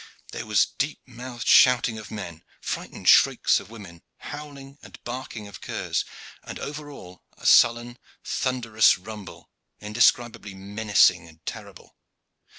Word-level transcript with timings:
There 0.31 0.47
was 0.47 0.65
deep 0.79 0.99
mouthed 1.05 1.45
shouting 1.47 1.99
of 1.99 2.09
men, 2.09 2.43
frightened 2.59 3.07
shrieks 3.07 3.59
of 3.59 3.69
women, 3.69 4.01
howling 4.17 4.79
and 4.81 4.97
barking 5.03 5.47
of 5.47 5.61
curs, 5.61 6.05
and 6.41 6.57
over 6.57 6.89
all 6.89 7.21
a 7.37 7.45
sullen, 7.45 7.99
thunderous 8.23 8.97
rumble, 8.97 9.51
indescribably 9.79 10.55
menacing 10.55 11.27
and 11.27 11.45
terrible. 11.45 11.95